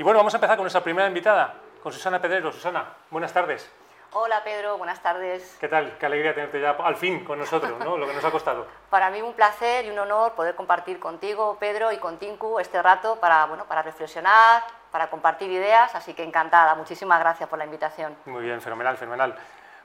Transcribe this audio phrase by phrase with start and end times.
[0.00, 2.50] Y bueno, vamos a empezar con nuestra primera invitada, con Susana Pedrero.
[2.50, 3.70] Susana, buenas tardes.
[4.12, 5.58] Hola Pedro, buenas tardes.
[5.60, 5.98] ¿Qué tal?
[5.98, 7.98] Qué alegría tenerte ya al fin con nosotros, ¿no?
[7.98, 8.66] Lo que nos ha costado.
[8.88, 12.80] Para mí un placer y un honor poder compartir contigo, Pedro, y con Tinku este
[12.80, 16.74] rato para, bueno, para reflexionar, para compartir ideas, así que encantada.
[16.76, 18.16] Muchísimas gracias por la invitación.
[18.24, 19.36] Muy bien, fenomenal, fenomenal.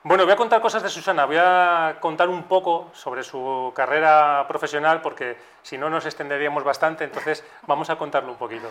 [0.08, 4.46] Bueno, voy a contar cosas de Susana, voy a contar un poco sobre su carrera
[4.48, 8.70] profesional porque si no nos extenderíamos bastante, entonces vamos a contarlo un poquito.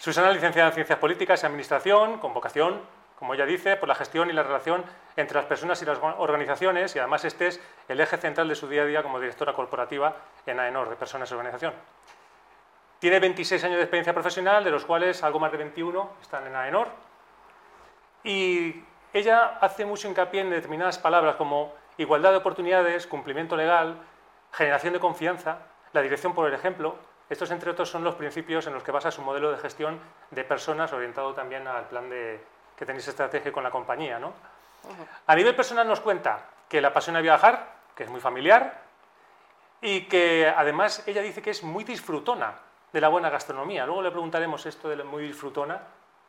[0.00, 2.80] Susana, licenciada en Ciencias Políticas y Administración, con vocación
[3.16, 4.82] como ella dice, por la gestión y la relación
[5.14, 8.66] entre las personas y las organizaciones, y además este es el eje central de su
[8.66, 10.16] día a día como directora corporativa
[10.46, 11.74] en AENOR, de Personas y Organización.
[12.98, 16.56] Tiene 26 años de experiencia profesional, de los cuales algo más de 21 están en
[16.56, 16.88] AENOR,
[18.24, 23.98] y ella hace mucho hincapié en determinadas palabras como igualdad de oportunidades, cumplimiento legal,
[24.50, 25.58] generación de confianza,
[25.92, 27.09] la dirección por el ejemplo.
[27.30, 30.00] Estos, entre otros, son los principios en los que basa su modelo de gestión
[30.32, 32.40] de personas orientado también al plan de
[32.76, 34.18] que tenéis estrategia con la compañía.
[34.18, 34.32] ¿no?
[35.26, 38.82] A nivel personal nos cuenta que la apasiona viajar, que es muy familiar
[39.80, 42.54] y que además ella dice que es muy disfrutona
[42.92, 43.86] de la buena gastronomía.
[43.86, 45.80] Luego le preguntaremos esto de muy disfrutona.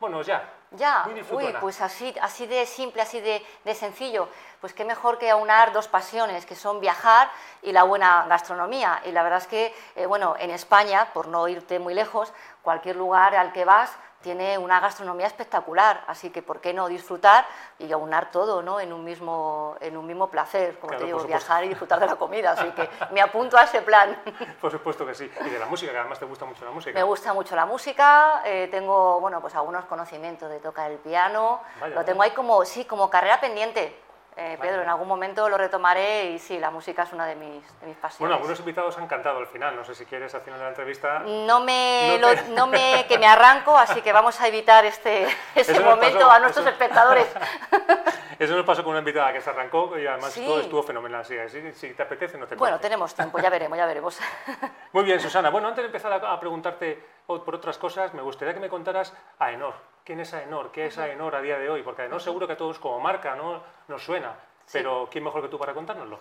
[0.02, 0.50] Bueno, ya.
[0.72, 4.30] Ya, uy, pues así, así de simple, así de, sencillo.
[4.60, 7.30] Pues qué mejor que aunar dos pasiones, que son viajar
[7.62, 9.00] y la buena gastronomía.
[9.06, 12.96] Y la verdad es que, eh, bueno, en España, por no irte muy lejos, cualquier
[12.96, 17.46] lugar al que vas, tiene una gastronomía espectacular, así que ¿por qué no disfrutar
[17.80, 18.80] y aunar todo ¿no?
[18.80, 20.80] en, un mismo, en un mismo placer?
[20.80, 23.82] Como te digo, viajar y disfrutar de la comida, así que me apunto a ese
[23.82, 24.22] plan.
[24.62, 25.30] Por supuesto que sí.
[25.46, 26.98] Y de la música, que además te gusta mucho la música.
[26.98, 31.62] Me gusta mucho la música, eh, tengo bueno, pues algunos conocimientos de tocar el piano,
[31.94, 34.11] lo tengo ahí como, sí, como carrera pendiente.
[34.38, 37.64] Eh, Pedro, en algún momento lo retomaré y sí, la música es una de mis,
[37.98, 38.20] pasiones.
[38.20, 40.70] Bueno, algunos invitados han cantado al final, no sé si quieres al final de la
[40.70, 41.20] entrevista.
[41.20, 42.20] No me,
[42.56, 46.66] no, me que me arranco, así que vamos a evitar este, ese momento a nuestros
[46.66, 47.28] espectadores.
[48.42, 51.22] Eso nos pasó con una invitada que se arrancó y además todo estuvo fenomenal.
[51.22, 51.38] Así,
[51.74, 54.20] si, te apetece, no te Bueno, tenemos tiempo, ya veremos, ya veremos.
[54.94, 55.52] Muy bien, Susana.
[55.52, 59.14] Bueno, antes de empezar a, a preguntarte por otras cosas, me gustaría que me contaras
[59.38, 59.76] a Enor.
[60.04, 60.72] ¿Quién es AENOR?
[60.72, 61.84] ¿Qué es AENOR a día de hoy?
[61.84, 63.62] Porque AENOR seguro que a todos como marca ¿no?
[63.88, 64.34] nos suena,
[64.74, 66.20] pero ¿quién mejor que tú para contárnoslo?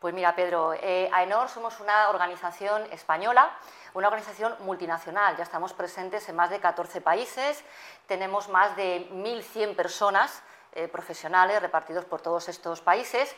[0.00, 3.48] Pues mira, Pedro, eh, AENOR somos una organización española,
[3.94, 5.36] una organización multinacional.
[5.36, 7.64] Ya estamos presentes en más de 14 países,
[8.08, 10.42] tenemos más de 1.100 personas
[10.72, 13.34] eh, profesionales repartidos por todos estos países.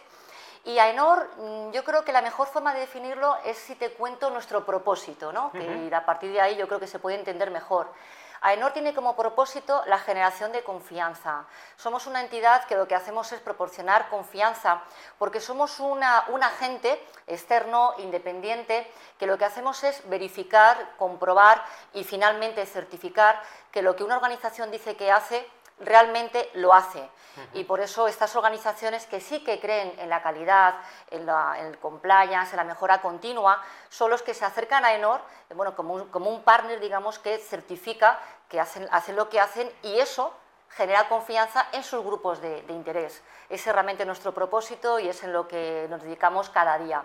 [0.65, 4.31] Y AENOR, mm, yo creo que la mejor forma de definirlo es si te cuento
[4.31, 5.50] nuestro propósito, ¿no?
[5.53, 7.88] que a partir de ahí yo creo que se puede entender mejor.
[8.42, 11.47] AENOR tiene como propósito la generación de confianza.
[11.76, 14.82] Somos una entidad que lo que hacemos es proporcionar confianza
[15.16, 22.66] porque somos un agente externo, independiente, que lo que hacemos es verificar, comprobar y finalmente
[22.66, 23.41] certificar
[23.71, 25.48] que lo que una organización dice que hace
[25.82, 27.09] realmente lo hace.
[27.54, 30.75] Y por eso estas organizaciones que sí que creen en la calidad,
[31.10, 35.21] en, el compliance, en la mejora continua, son los que se acercan a ENOR
[35.54, 39.71] bueno, como, un, como un partner, digamos, que certifica que hacen, hacen lo que hacen
[39.82, 40.34] y eso
[40.69, 43.22] genera confianza en sus grupos de, de interés.
[43.48, 47.03] Ese es realmente nuestro propósito y es en lo que nos dedicamos cada día.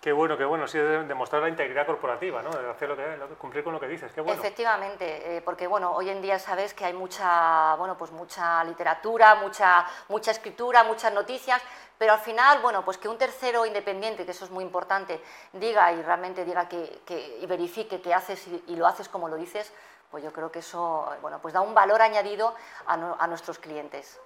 [0.00, 2.48] Qué bueno, qué bueno, sí, de demostrar la integridad corporativa, ¿no?
[2.50, 3.04] De hacer lo que,
[3.36, 4.10] cumplir con lo que dices.
[4.16, 9.34] Efectivamente, eh, porque bueno, hoy en día sabes que hay mucha, bueno, pues mucha literatura,
[9.34, 11.60] mucha, mucha escritura, muchas noticias,
[11.98, 15.20] pero al final, bueno, pues que un tercero independiente, que eso es muy importante,
[15.52, 19.36] diga y realmente diga que, que y verifique que haces y, lo haces como lo
[19.36, 19.70] dices,
[20.10, 22.54] pues yo creo que eso, bueno, pues da un valor añadido
[22.86, 24.18] a nuestros clientes.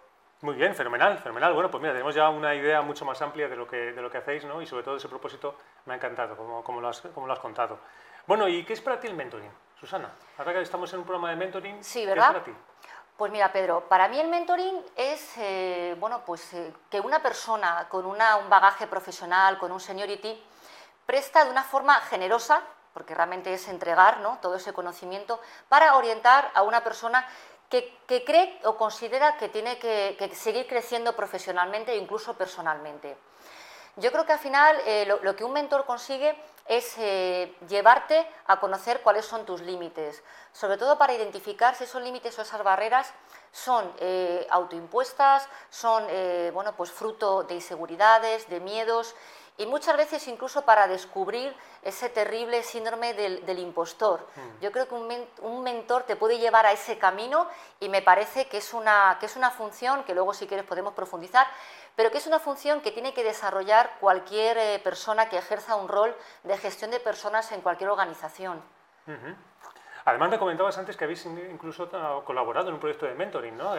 [0.45, 1.55] Muy bien, fenomenal, fenomenal.
[1.55, 4.11] Bueno, pues mira, tenemos ya una idea mucho más amplia de lo que, de lo
[4.11, 4.61] que hacéis, ¿no?
[4.61, 5.57] Y sobre todo ese propósito
[5.87, 7.79] me ha encantado, como, como, lo has, como lo has contado.
[8.27, 9.51] Bueno, ¿y qué es para ti el mentoring?
[9.81, 12.15] Susana, ahora que estamos en un programa de mentoring, sí, ¿verdad?
[12.15, 12.65] ¿qué es para ti?
[13.17, 17.87] Pues mira, Pedro, para mí el mentoring es eh, bueno, pues, eh, que una persona
[17.89, 20.45] con una, un bagaje profesional, con un seniority,
[21.07, 22.61] presta de una forma generosa,
[22.93, 24.37] porque realmente es entregar ¿no?
[24.43, 25.41] todo ese conocimiento,
[25.71, 27.27] para orientar a una persona
[28.07, 33.17] que, cree o considera que tiene que, seguir creciendo profesionalmente e incluso personalmente.
[33.97, 36.37] Yo creo que al final eh, lo, que un mentor consigue
[36.67, 40.23] es eh, llevarte a conocer cuáles son tus límites,
[40.53, 43.13] sobre todo para identificar si esos límites o esas barreras
[43.53, 46.07] son eh, autoimpuestas, son
[46.53, 49.15] bueno, pues fruto de inseguridades, de miedos
[49.57, 54.27] y muchas veces incluso para descubrir ese terrible síndrome del, impostor.
[54.35, 54.63] Mm.
[54.63, 57.47] Yo creo que un, mentor te puede llevar a ese camino
[57.79, 60.95] y me parece que es, una, que es una función, que luego si quieres podemos
[60.95, 61.47] profundizar,
[61.95, 65.89] pero que es una función que tiene que desarrollar cualquier eh, persona que ejerza un
[65.89, 68.63] rol de gestión de personas en cualquier organización.
[70.07, 71.89] Además me comentabas antes que habéis incluso
[72.25, 73.73] colaborado en un proyecto de mentoring, ¿no?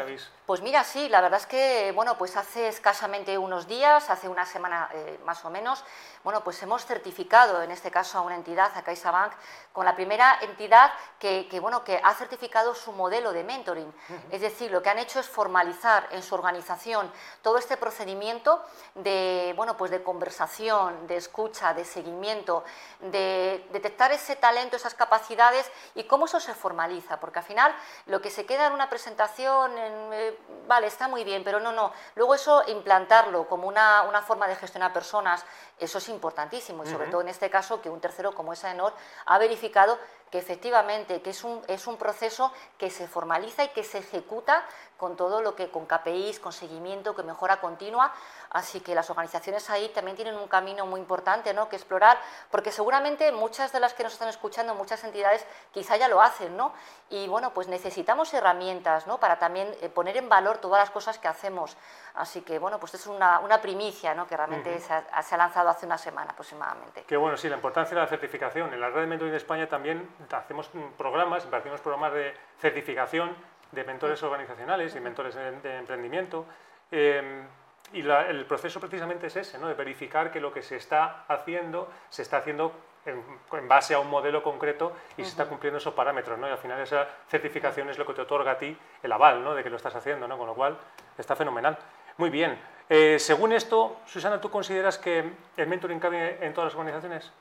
[0.48, 4.44] Pues mira, sí, la verdad es que, bueno, pues hace escasamente unos días, hace una
[4.44, 5.84] semana eh, más o menos,
[6.24, 9.34] bueno, pues hemos certificado, en este caso a una entidad, a CaixaBank,
[9.72, 13.94] con la primera entidad que, bueno, que ha certificado su modelo de mentoring.
[14.32, 17.12] Es decir, lo que han hecho es formalizar en su organización
[17.44, 18.64] todo este procedimiento
[18.96, 22.64] de, bueno, pues de conversación, de escucha, de seguimiento,
[23.00, 27.76] de detectar ese talento, esas capacidades y cómo eso se formaliza, porque al final
[28.06, 31.92] lo que se queda en una presentación, eh, vale, está muy bien, pero no, no.
[32.16, 35.46] Luego eso implantarlo como una, una forma de gestionar personas,
[35.78, 38.94] eso es importantísimo y sobre todo en este caso que un tercero como es AENOR
[39.26, 40.00] ha verificado
[40.36, 44.66] que efectivamente que es un, es un proceso que se formaliza y que se ejecuta
[44.98, 48.14] con todo lo que con KPIs, con seguimiento, que mejora continua,
[48.50, 51.70] así que las organizaciones ahí también tienen un camino muy importante ¿no?
[51.70, 52.18] que explorar,
[52.52, 56.56] porque seguramente muchas de las que nos están escuchando, muchas entidades quizá ya lo hacen,
[56.58, 56.74] ¿no?
[57.10, 59.20] Y bueno, pues necesitamos herramientas, ¿no?
[59.20, 61.78] Para también eh, poner en valor todas las cosas que hacemos,
[62.16, 64.28] así que bueno, pues es una, una primicia, ¿no?
[64.28, 67.04] Que realmente se, ha, se ha lanzado hace una semana aproximadamente.
[67.04, 68.74] Qué bueno, sí, la importancia de la certificación.
[68.74, 73.36] En la red de mentoring de España también hacemos programas, impartimos programas de certificación
[73.72, 76.46] de mentores organizacionales y mentores de, emprendimiento.
[76.92, 77.46] Em,
[77.94, 79.68] y el proceso precisamente es ese, ¿no?
[79.68, 82.74] de verificar que lo que se está haciendo se está haciendo
[83.06, 86.38] en, base a un modelo concreto y se está cumpliendo esos parámetros.
[86.40, 86.48] ¿no?
[86.48, 89.54] Y al final esa certificación es lo que te otorga a ti el aval ¿no?
[89.54, 90.38] de que lo estás haciendo, ¿no?
[90.38, 90.78] con lo cual
[91.18, 91.78] está fenomenal.
[92.18, 92.60] Muy bien.
[92.90, 97.32] Eh, según esto, Susana, ¿tú consideras que el mentoring cabe en todas las organizaciones?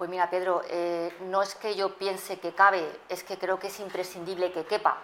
[0.00, 3.66] Pues mira, Pedro, eh, no es que yo piense que cabe, es que creo que
[3.66, 4.96] es imprescindible que quepa.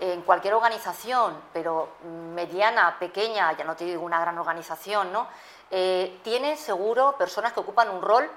[0.00, 1.90] En cualquier organización, pero
[2.32, 5.28] mediana, pequeña, ya no te digo una gran organización, ¿no?
[5.70, 8.30] Eh, tiene seguro personas que ocupan un rol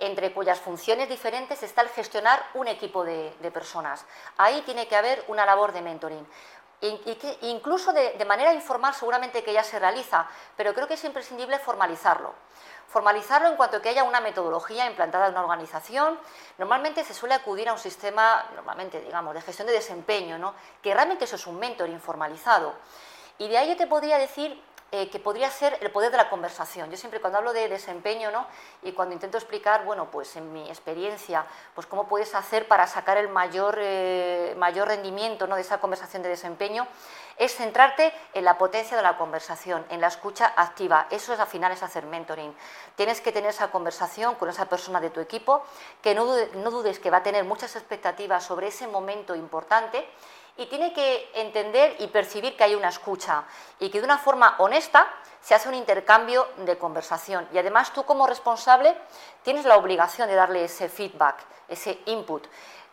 [0.00, 4.04] entre cuyas funciones diferentes está el gestionar un equipo de, personas.
[4.38, 6.26] Ahí tiene que haber una labor de mentoring
[6.80, 11.04] y que incluso de, manera informal seguramente que ya se realiza, pero creo que es
[11.04, 12.34] imprescindible formalizarlo.
[12.94, 16.16] Formalizarlo en cuanto que haya una metodología implantada en una organización.
[16.58, 20.54] Normalmente se suele acudir a un sistema, normalmente, digamos, de gestión de desempeño, ¿no?
[20.80, 22.72] que realmente eso es un mentor informalizado.
[23.38, 24.62] Y de ahí yo te podría decir
[24.96, 26.88] eh, que podría ser el poder de la conversación.
[26.88, 28.46] Yo siempre cuando hablo de desempeño ¿no?
[28.80, 31.44] y cuando intento explicar, bueno, pues en mi experiencia,
[31.74, 35.56] pues cómo puedes hacer para sacar el mayor, eh, mayor rendimiento ¿no?
[35.56, 36.86] de esa conversación de desempeño,
[37.36, 41.08] es centrarte en la potencia de la conversación, en la escucha activa.
[41.10, 42.54] Eso es al final es hacer mentoring.
[42.94, 45.64] Tienes que tener esa conversación con esa persona de tu equipo,
[46.02, 46.24] que no,
[46.54, 50.06] no dudes que va a tener muchas expectativas sobre ese momento importante
[50.56, 53.44] y tiene que entender y percibir que hay una escucha
[53.80, 55.08] y que de una forma honesta
[55.40, 57.48] se hace un intercambio de conversación.
[57.52, 58.96] Y además tú como responsable
[59.42, 62.46] tienes la obligación de darle ese feedback, ese input,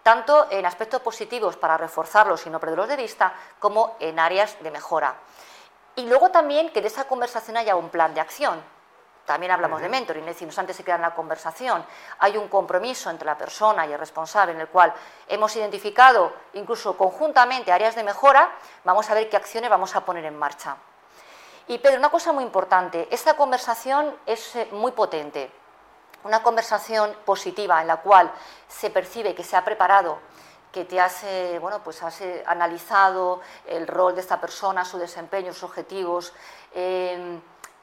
[0.04, 4.72] tanto en aspectos positivos para reforzarlos y no perderlos de vista, como en áreas de
[4.72, 5.16] mejora.
[5.96, 8.62] Y luego también que de esa conversación haya un plan de acción
[9.32, 11.86] también hablamos de mentoring, es decir, no antes se queda en la conversación.
[12.20, 14.94] Hay un compromiso entre la persona y el responsable en el cual
[15.26, 18.52] hemos identificado incluso conjuntamente áreas de mejora,
[18.84, 20.76] vamos a ver qué acciones vamos a poner en marcha.
[21.70, 25.50] Y Pedro, una cosa muy importante, esta conversación es eh, muy potente,
[26.26, 28.30] una conversación positiva en la cual
[28.68, 30.20] se percibe que se ha preparado,
[30.74, 34.98] que te has, eh, bueno, pues has eh, analizado el rol de esta persona, su
[34.98, 36.34] desempeño, sus objetivos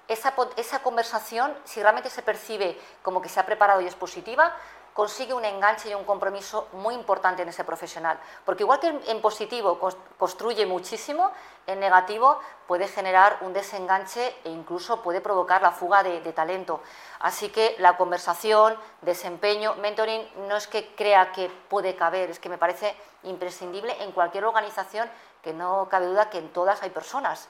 [0.09, 4.57] esa, conversación, si realmente se percibe como que se ha preparado y es positiva,
[4.95, 8.19] consigue un enganche y un compromiso muy importante en ese profesional.
[8.45, 9.79] Porque igual que en positivo
[10.19, 11.31] construye muchísimo,
[11.67, 16.81] en negativo puede generar un desenganche e incluso puede provocar la fuga de, de, talento.
[17.21, 22.49] Así que la conversación, desempeño, mentoring, no es que crea que puede caber, es que
[22.49, 25.09] me parece imprescindible en cualquier organización,
[25.43, 27.49] que no cabe duda que en todas hay personas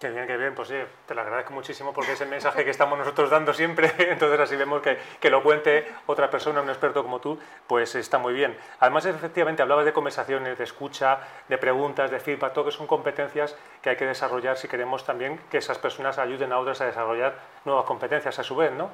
[0.00, 0.74] Qué bien, qué bien, pues sí,
[1.06, 4.56] te lo agradezco muchísimo porque es el mensaje que estamos nosotros dando siempre, entonces así
[4.56, 8.56] vemos que, que, lo cuente otra persona, un experto como tú, pues está muy bien.
[8.80, 13.56] Además, efectivamente, hablabas de conversaciones, de escucha, de preguntas, de feedback, todo que son competencias
[13.82, 17.36] que hay que desarrollar si queremos también que esas personas ayuden a otras a desarrollar
[17.64, 18.90] nuevas competencias a su vez, ¿no?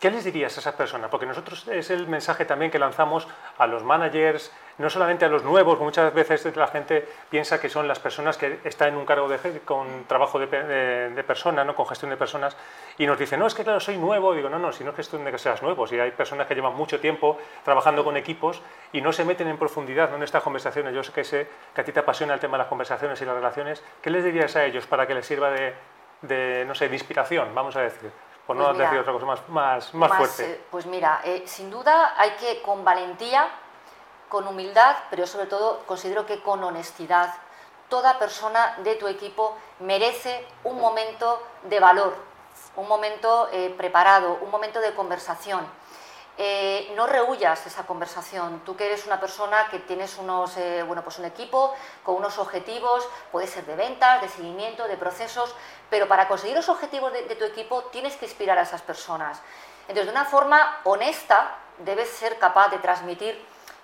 [0.00, 1.10] ¿Qué les dirías a esas personas?
[1.10, 5.44] Porque nosotros es el mensaje también que lanzamos a los managers, no solamente a los
[5.44, 9.28] nuevos, muchas veces la gente piensa que son las personas que están en un cargo
[9.28, 11.74] de, con trabajo de, de, personas, ¿no?
[11.74, 12.56] con gestión de personas,
[12.98, 14.34] y nos dicen, no, es que claro, soy nuevo.
[14.34, 16.54] Digo, no, no, si no es cuestión de que seas nuevo, si hay personas que
[16.54, 20.16] llevan mucho tiempo trabajando con equipos y no se meten en profundidad ¿no?
[20.16, 20.94] en estas conversaciones.
[20.94, 23.24] Yo sé que, sé que a ti te apasiona el tema de las conversaciones y
[23.24, 23.82] las relaciones.
[24.02, 27.76] ¿Qué les dirías a ellos para que les sirva de, no sé, de inspiración, vamos
[27.76, 28.10] a decir?
[28.46, 30.44] Por no pues decir otra cosa más, más, más, fuerte.
[30.44, 33.48] Eh, pues mira, eh, sin duda hay que con valentía
[34.34, 37.32] con humildad, pero sobre todo considero que con honestidad.
[37.88, 42.16] Toda persona de tu equipo merece un momento de valor,
[42.74, 45.64] un momento eh, preparado, un momento de conversación.
[46.36, 48.60] Eh, no rehuyas esa conversación.
[48.64, 51.72] Tú que eres una persona que tienes unos, eh, bueno, pues un equipo
[52.02, 55.54] con unos objetivos, puede ser de ventas, de seguimiento, de procesos,
[55.90, 59.40] pero para conseguir los objetivos de, tu equipo tienes que inspirar a esas personas.
[59.82, 63.40] Entonces, de una forma honesta, debes ser capaz de transmitir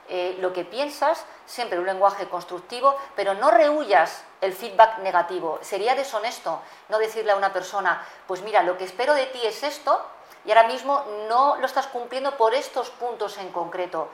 [0.09, 5.61] eh, lo que piensas, siempre un lenguaje constructivo, pero no rehuyas el feedback negativo.
[5.63, 9.63] Sería deshonesto no decirle a una persona, pues mira, lo que espero de ti es
[9.63, 10.05] esto,
[10.45, 14.09] y ahora mismo no lo estás cumpliendo por estos puntos en concreto.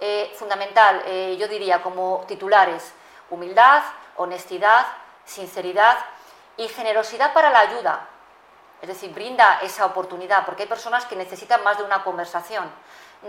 [0.00, 2.92] Eh, fundamental, eh, yo diría como titulares,
[3.30, 3.82] humildad,
[4.16, 4.86] honestidad,
[5.24, 5.98] sinceridad
[6.56, 8.08] y generosidad para la ayuda.
[8.82, 12.70] Es decir, brinda esa oportunidad, porque hay personas que necesitan más de una conversación.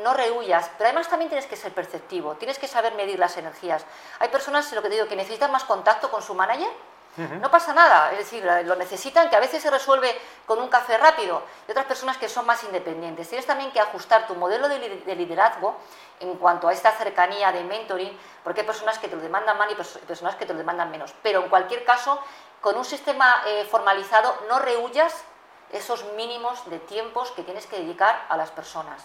[0.03, 3.85] No rehuyas, pero además también tienes que ser perceptivo, tienes que saber medir las energías.
[4.19, 6.69] Hay personas, lo que digo, que necesitan más contacto con su manager
[7.17, 10.13] no pasa nada, es decir, lo necesitan, que a veces se resuelve
[10.45, 13.29] con un café rápido, y otras personas que son más independientes.
[13.29, 15.77] Tienes también que ajustar tu modelo de liderazgo
[16.19, 19.71] en cuanto a esta cercanía de mentoring, porque hay personas que te lo demandan más
[19.71, 21.13] y personas que te lo demandan menos.
[21.21, 22.19] Pero en cualquier caso,
[22.61, 25.23] con un sistema eh, formalizado, no rehuyas
[25.71, 29.01] esos mínimos de tiempos que tienes que dedicar a las personas.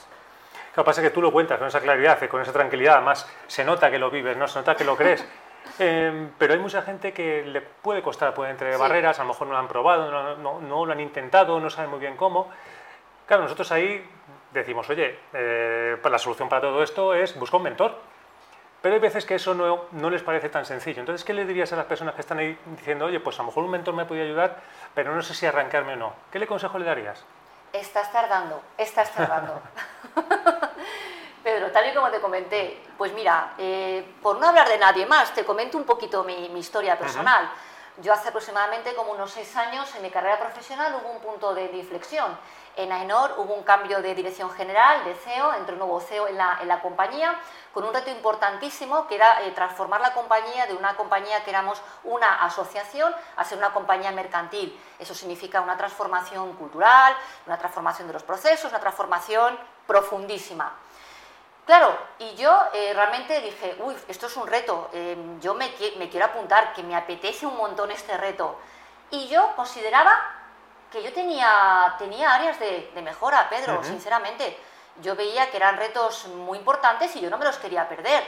[0.76, 3.26] Lo que pasa es que tú lo cuentas con esa claridad, con esa tranquilidad, además
[3.48, 4.46] se nota que lo vives, ¿no?
[4.46, 5.24] se nota que lo crees.
[5.82, 9.46] Em, pero hay mucha gente que le puede costar, puede entre barreras, a lo mejor
[9.46, 12.50] no lo han probado, no, no, lo han intentado, no saben muy bien cómo.
[13.24, 14.06] Claro, nosotros ahí
[14.52, 17.96] decimos, oye, eh, la solución para todo esto es buscar un mentor.
[18.82, 21.00] Pero hay veces que eso no, no, les parece tan sencillo.
[21.00, 23.46] Entonces, ¿qué le dirías a las personas que están ahí diciendo, oye, pues a lo
[23.46, 24.58] mejor un mentor me puede ayudar,
[24.94, 26.12] pero no sé si arrancarme o no?
[26.30, 27.24] ¿Qué le consejo le darías?
[27.72, 29.62] Estás tardando, estás tardando.
[31.42, 35.32] Pedro, tal y como te comenté, pues mira, eh, por no hablar de nadie más,
[35.32, 37.50] te comento un poquito mi, historia personal.
[38.02, 41.64] Yo hace aproximadamente como unos seis años en mi carrera profesional hubo un punto de
[41.76, 42.36] inflexión.
[42.76, 46.36] En AENOR hubo un cambio de dirección general, de CEO, entró un nuevo CEO en
[46.38, 47.34] la, compañía,
[47.74, 51.82] con un reto importantísimo que era eh, transformar la compañía de una compañía que éramos
[52.04, 54.80] una asociación a ser una compañía mercantil.
[54.98, 57.14] Eso significa una transformación cultural,
[57.46, 60.72] una transformación de los procesos, una transformación profundísima.
[61.70, 66.24] Claro, y yo eh, realmente dije, uy, esto es un reto, em, yo me, quiero
[66.24, 68.58] apuntar, que me apetece un montón este reto.
[69.12, 70.10] Y yo consideraba
[70.90, 74.58] que yo tenía, tenía áreas de, mejora, Pedro, sinceramente.
[75.00, 78.24] Yo veía que eran retos muy importantes y yo no me los quería perder.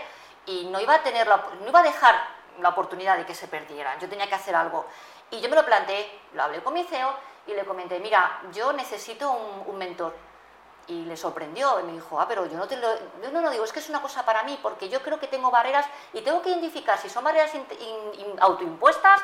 [0.47, 2.15] Y no iba a, tener no iba a dejar
[2.61, 4.87] la oportunidad de que se perdieran, yo tenía que hacer algo.
[5.33, 7.13] Y yo me lo planteé, lo hablé con mi CEO
[7.49, 10.15] y le comenté, mira, yo necesito un mentor
[10.89, 12.89] y le sorprendió y me dijo, ah, pero yo no te lo,
[13.23, 15.29] yo no lo digo, es que es una cosa para mí, porque yo creo que
[15.29, 17.53] tengo barreras y tengo que identificar si son barreras
[18.41, 19.21] autoimpuestas,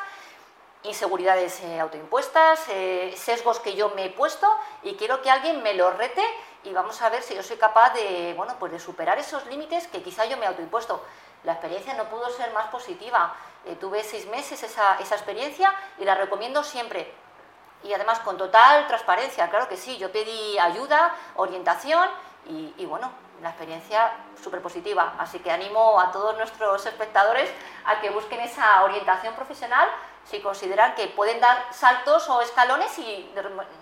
[0.83, 4.47] inseguridades eh, autoimpuestas, eh, sesgos que yo me he puesto
[4.83, 6.23] y quiero que alguien me lo rete
[6.63, 9.87] y vamos a ver si yo soy capaz de, bueno, pues de superar esos límites
[9.87, 11.03] que quizá yo me he autoimpuesto.
[11.43, 13.33] La experiencia no pudo ser más positiva.
[13.65, 17.13] Eh, tuve seis meses esa, esa experiencia y la recomiendo siempre
[17.83, 22.07] y además con total transparencia, claro que sí, yo pedí ayuda, orientación
[22.45, 25.13] y, bueno, la experiencia súper positiva.
[25.19, 27.51] Así que animo a todos nuestros espectadores
[27.85, 29.87] a que busquen esa orientación profesional
[30.25, 33.33] si consideran que pueden dar saltos o escalones y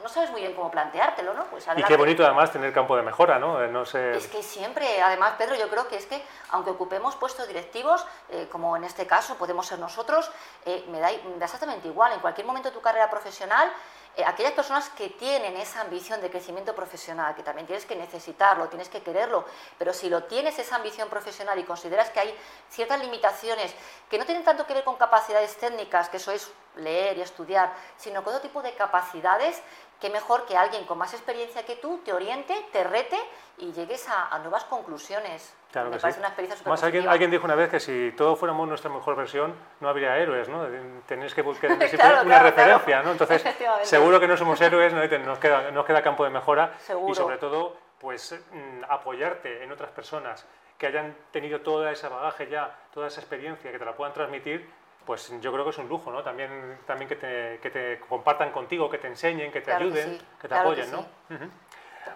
[0.01, 1.45] no sabes muy bien cómo planteártelo, ¿no?
[1.45, 3.67] Pues y qué bonito además tener campo de mejora, ¿no?
[3.67, 4.15] No sé...
[4.15, 8.47] Es que siempre, además, Pedro, yo creo que es que aunque ocupemos puestos directivos, eh,
[8.51, 10.31] como en este caso podemos ser nosotros,
[10.65, 12.13] eh, me, da, me da exactamente igual.
[12.13, 13.71] En cualquier momento de tu carrera profesional
[14.17, 18.67] eh, aquellas personas que tienen esa ambición de crecimiento profesional, que también tienes que necesitarlo,
[18.67, 19.45] tienes que quererlo,
[19.77, 22.35] pero si lo tienes esa ambición profesional y consideras que hay
[22.69, 23.75] ciertas limitaciones
[24.09, 27.73] que no tienen tanto que ver con capacidades técnicas, que eso es leer y estudiar,
[27.97, 29.61] sino con otro tipo de capacidades,
[29.99, 33.17] qué mejor que alguien con más experiencia que tú te oriente, te rete
[33.57, 35.55] y llegues a, nuevas conclusiones.
[35.71, 38.67] Claro Me parece una experiencia Más alguien, alguien, dijo una vez que si todos fuéramos
[38.67, 40.65] nuestra mejor versión, no habría héroes, ¿no?
[41.05, 41.71] Tenéis que buscar
[42.25, 43.11] una referencia, ¿no?
[43.11, 43.43] Entonces,
[43.81, 45.05] seguro que no somos héroes, ¿no?
[45.19, 46.73] nos, queda, nos queda campo de mejora
[47.07, 50.45] y sobre todo, pues mm, apoyarte en otras personas
[50.77, 54.69] que hayan tenido toda esa bagaje ya, toda esa experiencia, que te la puedan transmitir,
[55.07, 56.21] pues yo creo que es un lujo, ¿no?
[56.21, 60.49] También, también que, te, que te compartan contigo, que te enseñen, que te ayuden, que,
[60.49, 61.05] te apoyen, ¿no?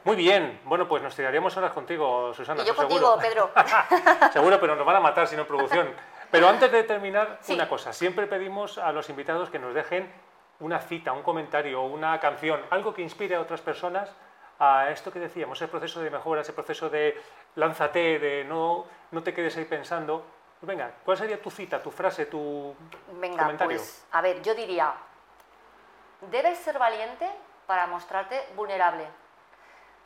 [0.03, 2.62] Muy bien, bueno, pues nos tiraríamos horas contigo, Susana.
[2.63, 3.51] Y yo contigo, Pedro.
[4.33, 5.89] seguro, pero nos van a matar sin producción.
[6.29, 10.12] Pero antes de terminar, una cosa, siempre pedimos a los invitados que nos dejen
[10.60, 14.13] una cita, un comentario, una canción, algo que inspire a otras personas
[14.60, 17.19] a esto que decíamos, ese proceso de mejora, ese proceso de
[17.55, 20.25] lánzate, de no, no te quedes ahí pensando.
[20.62, 22.75] Pues venga, ¿cuál sería tu cita, tu frase, tu
[23.13, 23.77] Venga, comentario?
[23.77, 24.94] pues, a ver, yo diría,
[26.30, 27.27] debes ser valiente
[27.65, 29.08] para mostrarte vulnerable.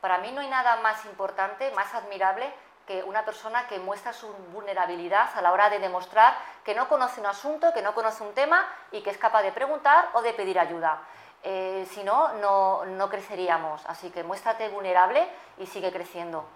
[0.00, 2.50] Para mí no hay nada más importante, más admirable
[2.86, 6.34] que una persona que muestra su vulnerabilidad a la hora de demostrar
[6.64, 9.52] que no conoce un asunto, que no conoce un tema y que es capaz de
[9.52, 11.02] preguntar o de pedir ayuda.
[11.42, 13.84] Eh, si no, no, no creceríamos.
[13.84, 16.46] Así que muéstrate vulnerable y sigue creciendo.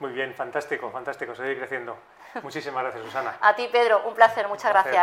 [0.00, 1.96] Muy bien, fantástico, fantástico, seguir creciendo.
[2.42, 3.36] Muchísimas gracias, Susana.
[3.40, 4.92] A ti, Pedro, un placer, muchas Un placer.
[4.92, 5.02] gracias.